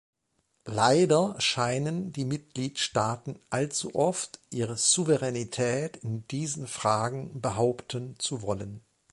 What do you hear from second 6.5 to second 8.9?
Fragen behaupten zu wollen.